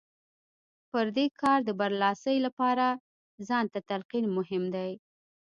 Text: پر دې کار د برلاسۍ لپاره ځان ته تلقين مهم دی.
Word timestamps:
پر 0.91 1.05
دې 1.15 1.25
کار 1.41 1.59
د 1.65 1.69
برلاسۍ 1.79 2.37
لپاره 2.45 2.85
ځان 3.47 3.65
ته 3.73 3.79
تلقين 3.89 4.25
مهم 4.37 4.63
دی. 4.75 4.91